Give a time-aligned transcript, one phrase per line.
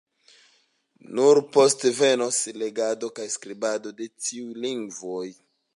[1.19, 5.27] Nur poste venos legado kaj skribado de tiuj lingvoj.